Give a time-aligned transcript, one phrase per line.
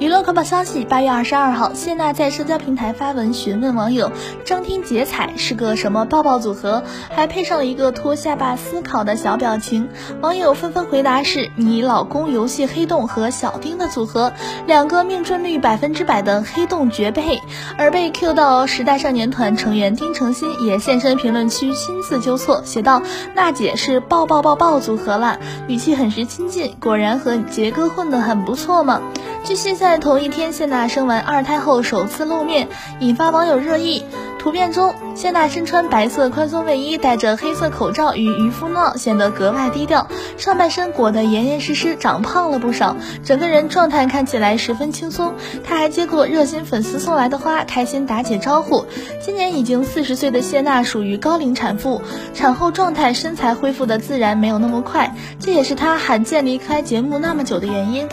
[0.00, 4.10] 娱乐快报消息：八月二十二号，谢娜在社交平台发文询问网友
[4.44, 6.82] 张天杰彩是个什么抱抱组合，
[7.14, 9.88] 还配上了一个托下巴思考的小表情。
[10.20, 14.32] 网友纷纷回答是你老公游戏黑洞和小丁的组合，
[14.66, 17.38] 两个命中率百分之百的黑洞绝配。
[17.78, 23.00] 而被 Q 到时代少年团成员丁程鑫也现身评论区亲自纠错，写道
[23.34, 25.38] ：“娜姐是抱抱抱抱组合啦，
[25.68, 29.00] 语气很是亲近，果然和杰哥混得很不错嘛。”
[29.44, 32.66] 据悉，在同一天，谢娜生完二胎后首次露面，
[33.00, 34.02] 引发网友热议。
[34.38, 40.08] 图片中，谢娜身穿白色宽松卫衣，戴着黑色口罩与渔夫帽，显得格外低调。
[40.38, 45.34] 上半身裹得严严实实，长胖了不少，整个人状态看起来十分轻松。
[45.62, 48.86] 她还接过热心粉丝送来的花，开心打起招呼。
[49.20, 52.00] 今年已经四十岁的谢娜属于高龄产妇，
[52.32, 58.08] 产后状态身材恢复的自然没有那么快，这也是她罕见离开节目那么久的原因。